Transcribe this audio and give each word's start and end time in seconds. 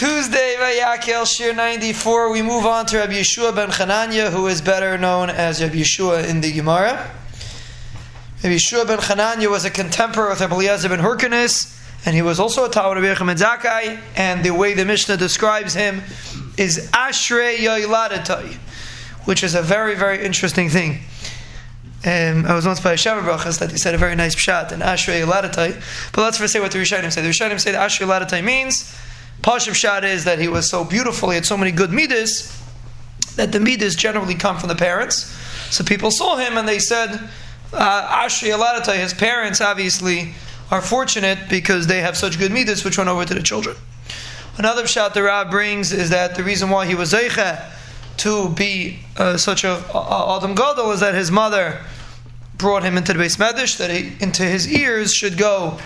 Tuesday, 0.00 0.56
Vayakel, 0.58 1.26
Shir 1.26 1.52
94, 1.52 2.32
we 2.32 2.40
move 2.40 2.64
on 2.64 2.86
to 2.86 2.96
Rabbi 2.96 3.12
Yeshua 3.12 3.54
ben 3.54 3.68
Chananya, 3.68 4.30
who 4.32 4.46
is 4.46 4.62
better 4.62 4.96
known 4.96 5.28
as 5.28 5.60
Rabbi 5.60 5.74
Yeshua 5.74 6.26
in 6.26 6.40
the 6.40 6.50
Gemara. 6.50 6.92
Rabbi 8.42 8.54
Yeshua 8.54 8.86
ben 8.86 8.96
Chananya 8.96 9.50
was 9.50 9.66
a 9.66 9.70
contemporary 9.70 10.30
with 10.30 10.40
Rabbi 10.40 10.88
ben 10.88 11.00
Hyrcanus, 11.00 11.78
and 12.06 12.16
he 12.16 12.22
was 12.22 12.40
also 12.40 12.64
a 12.64 12.70
Talmud 12.70 12.96
of 12.96 13.04
Yechim 13.04 13.36
Zakai, 13.36 14.00
and 14.16 14.42
the 14.42 14.54
way 14.54 14.72
the 14.72 14.86
Mishnah 14.86 15.18
describes 15.18 15.74
him 15.74 16.00
is 16.56 16.88
Ashrei 16.92 17.56
Yoiladatai, 17.56 18.54
which 19.26 19.44
is 19.44 19.54
a 19.54 19.60
very, 19.60 19.96
very 19.96 20.24
interesting 20.24 20.70
thing. 20.70 21.00
Um, 22.06 22.46
I 22.46 22.54
was 22.54 22.64
once 22.64 22.80
by 22.80 22.92
a 22.92 22.96
Shabbat 22.96 23.24
Brachas 23.24 23.58
that 23.58 23.70
he 23.70 23.76
said 23.76 23.94
a 23.94 23.98
very 23.98 24.16
nice 24.16 24.34
pshat 24.34 24.72
and 24.72 24.82
Ashrei 24.82 25.26
Yoiladatai, 25.26 26.12
but 26.14 26.22
let's 26.22 26.38
first 26.38 26.54
say 26.54 26.60
what 26.60 26.72
the 26.72 26.78
Rishonim 26.78 27.12
say. 27.12 27.20
The 27.20 27.28
Rishonim 27.28 27.60
say 27.60 27.72
that 27.72 27.90
Ashrei 27.90 28.06
Yoiladatai 28.06 28.42
means 28.42 28.96
Pashut 29.42 29.72
pshat 29.72 30.04
is 30.04 30.24
that 30.24 30.38
he 30.38 30.48
was 30.48 30.68
so 30.68 30.84
beautiful, 30.84 31.30
he 31.30 31.36
had 31.36 31.46
so 31.46 31.56
many 31.56 31.72
good 31.72 31.90
midas, 31.90 32.56
that 33.36 33.52
the 33.52 33.60
midas 33.60 33.96
generally 33.96 34.34
come 34.34 34.58
from 34.58 34.68
the 34.68 34.74
parents. 34.74 35.24
So 35.70 35.82
people 35.84 36.10
saw 36.10 36.36
him 36.36 36.58
and 36.58 36.68
they 36.68 36.78
said, 36.78 37.30
uh, 37.72 38.24
Ashri 38.24 38.54
Aladata, 38.54 38.96
his 38.96 39.14
parents 39.14 39.60
obviously 39.60 40.34
are 40.70 40.82
fortunate 40.82 41.38
because 41.48 41.86
they 41.86 42.00
have 42.00 42.16
such 42.16 42.38
good 42.38 42.52
midas 42.52 42.84
which 42.84 42.98
run 42.98 43.08
over 43.08 43.24
to 43.24 43.34
the 43.34 43.42
children. 43.42 43.76
Another 44.58 44.86
shot 44.86 45.14
the 45.14 45.22
Rab 45.22 45.50
brings 45.50 45.92
is 45.92 46.10
that 46.10 46.34
the 46.34 46.44
reason 46.44 46.68
why 46.68 46.86
he 46.86 46.94
was 46.94 47.12
Zeicha 47.12 47.64
to 48.18 48.50
be 48.50 48.98
uh, 49.16 49.38
such 49.38 49.64
a, 49.64 49.82
a 49.94 50.36
Adam 50.36 50.54
Gadol 50.54 50.90
is 50.90 51.00
that 51.00 51.14
his 51.14 51.30
mother 51.30 51.80
brought 52.58 52.82
him 52.82 52.98
into 52.98 53.14
the 53.14 53.18
beis 53.18 53.38
medrash, 53.38 53.78
that 53.78 53.90
he, 53.90 54.12
into 54.20 54.42
his 54.42 54.70
ears 54.70 55.14
should 55.14 55.38
go 55.38 55.78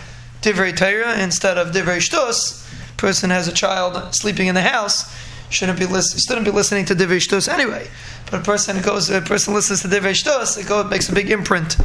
Divrei 0.42 0.76
Torah 0.76 1.22
instead 1.22 1.56
of 1.56 1.68
Divrei 1.68 1.98
Shtus 1.98 2.63
person 3.04 3.28
has 3.28 3.46
a 3.46 3.52
child 3.52 4.14
sleeping 4.14 4.46
in 4.46 4.54
the 4.54 4.62
house, 4.62 5.14
shouldn't 5.50 5.78
be 5.78 5.84
shouldn't 5.84 6.46
be 6.46 6.50
listening 6.50 6.86
to 6.86 6.94
divrei 6.94 7.20
shtus 7.20 7.52
anyway. 7.52 7.86
But 8.30 8.40
a 8.40 8.42
person 8.42 8.80
goes, 8.80 9.10
a 9.10 9.20
person 9.20 9.52
listens 9.52 9.82
to 9.82 9.88
divrei 9.88 10.14
shtus, 10.16 10.58
it 10.58 10.66
goes, 10.66 10.90
makes 10.90 11.10
a 11.10 11.12
big 11.12 11.30
imprint 11.30 11.76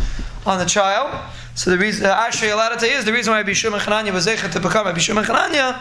on 0.45 0.59
the 0.59 0.65
child. 0.65 1.09
So 1.55 1.71
the 1.71 1.77
reason 1.77 2.05
uh, 2.05 2.15
Ashrei 2.15 2.55
Aladata 2.55 2.83
is 2.83 3.03
the 3.03 3.11
reason 3.11 3.33
why 3.33 3.43
Abishum 3.43 3.73
and 3.73 3.81
Chananya 3.81 4.13
was 4.13 4.27
able 4.27 4.47
to 4.47 4.61
become 4.61 4.87
Abishum 4.87 5.17
and 5.17 5.27
Chananya 5.27 5.77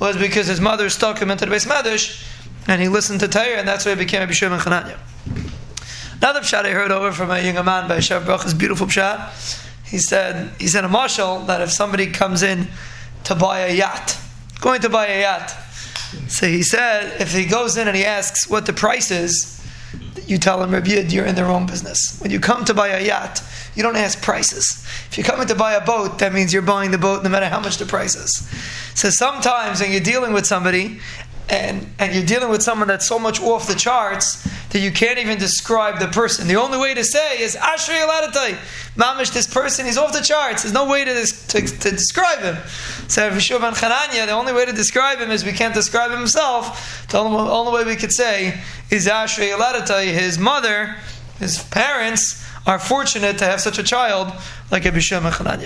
was 0.00 0.16
because 0.16 0.48
his 0.48 0.60
mother 0.60 0.90
stuck 0.90 1.20
him 1.22 1.30
into 1.30 1.46
the 1.46 1.54
beis 1.54 1.68
medrash, 1.68 2.26
and 2.66 2.82
he 2.82 2.88
listened 2.88 3.20
to 3.20 3.28
Torah, 3.28 3.58
and 3.58 3.68
that's 3.68 3.84
why 3.84 3.92
he 3.92 3.96
became 3.96 4.26
Abishum 4.26 4.50
and 4.50 4.60
Chananya. 4.60 4.98
Another 6.16 6.40
pshat 6.40 6.64
I 6.64 6.70
heard 6.70 6.90
over 6.90 7.12
from 7.12 7.30
a 7.30 7.40
young 7.40 7.64
man 7.64 7.86
by 7.86 7.98
Sheva 7.98 8.24
Brachos 8.24 8.58
beautiful 8.58 8.88
pshat. 8.88 9.60
He 9.86 9.98
said 9.98 10.50
he 10.58 10.66
said 10.66 10.84
a 10.84 10.88
mashal 10.88 11.46
that 11.46 11.60
if 11.60 11.70
somebody 11.70 12.08
comes 12.08 12.42
in 12.42 12.66
to 13.22 13.36
buy 13.36 13.60
a 13.60 13.72
yacht 13.72 14.19
going 14.60 14.80
to 14.82 14.88
buy 14.88 15.06
a 15.06 15.20
yacht. 15.22 15.54
So 16.28 16.46
he 16.46 16.62
said, 16.62 17.20
if 17.20 17.32
he 17.32 17.44
goes 17.44 17.76
in 17.76 17.88
and 17.88 17.96
he 17.96 18.04
asks 18.04 18.48
what 18.48 18.66
the 18.66 18.72
price 18.72 19.10
is, 19.10 19.56
you 20.26 20.38
tell 20.38 20.62
him, 20.62 20.70
Rabbi 20.70 20.90
you're 20.90 21.24
in 21.24 21.34
their 21.34 21.46
own 21.46 21.66
business. 21.66 22.18
When 22.20 22.30
you 22.30 22.40
come 22.40 22.64
to 22.66 22.74
buy 22.74 22.88
a 22.88 23.04
yacht, 23.04 23.42
you 23.74 23.82
don't 23.82 23.96
ask 23.96 24.20
prices. 24.22 24.84
If 25.08 25.18
you're 25.18 25.26
coming 25.26 25.46
to 25.48 25.54
buy 25.54 25.74
a 25.74 25.84
boat, 25.84 26.18
that 26.18 26.32
means 26.32 26.52
you're 26.52 26.62
buying 26.62 26.90
the 26.90 26.98
boat 26.98 27.22
no 27.22 27.28
matter 27.28 27.48
how 27.48 27.60
much 27.60 27.78
the 27.78 27.86
price 27.86 28.14
is. 28.14 28.48
So 28.94 29.10
sometimes 29.10 29.80
when 29.80 29.90
you're 29.90 30.00
dealing 30.00 30.32
with 30.32 30.46
somebody 30.46 31.00
and, 31.48 31.86
and 31.98 32.14
you're 32.14 32.24
dealing 32.24 32.48
with 32.48 32.62
someone 32.62 32.88
that's 32.88 33.06
so 33.06 33.18
much 33.18 33.40
off 33.40 33.66
the 33.66 33.74
charts 33.74 34.46
that 34.70 34.78
you 34.78 34.92
can't 34.92 35.18
even 35.18 35.38
describe 35.38 35.98
the 35.98 36.06
person. 36.06 36.46
The 36.46 36.56
only 36.56 36.78
way 36.78 36.94
to 36.94 37.04
say 37.04 37.40
is 37.40 37.56
Ashrei 37.56 38.06
Aladatai. 38.06 38.54
Mamish, 38.96 39.32
this 39.32 39.46
person, 39.52 39.84
he's 39.84 39.98
off 39.98 40.12
the 40.12 40.20
charts. 40.20 40.62
There's 40.62 40.72
no 40.72 40.88
way 40.88 41.04
to, 41.04 41.26
to, 41.26 41.60
to 41.60 41.90
describe 41.90 42.38
him. 42.40 42.56
So 43.08 43.28
Yeshua 43.30 43.60
ben 43.60 43.74
Chananya, 43.74 44.26
the 44.26 44.32
only 44.32 44.52
way 44.52 44.64
to 44.64 44.72
describe 44.72 45.18
him 45.18 45.30
is 45.30 45.44
we 45.44 45.52
can't 45.52 45.74
describe 45.74 46.12
him 46.12 46.18
himself. 46.18 47.06
The 47.08 47.18
only, 47.18 47.38
only 47.38 47.72
way 47.72 47.84
we 47.84 47.96
could 47.96 48.12
say 48.12 48.60
is 48.90 49.08
Ashrei 49.08 49.56
Aladatai. 49.56 50.12
His 50.12 50.38
mother, 50.38 50.96
his 51.38 51.62
parents, 51.64 52.46
are 52.66 52.78
fortunate 52.78 53.38
to 53.38 53.46
have 53.46 53.60
such 53.60 53.78
a 53.78 53.82
child 53.82 54.32
like 54.70 54.84
Abishua 54.84 55.20
ben 55.22 55.32
Chananya. 55.32 55.58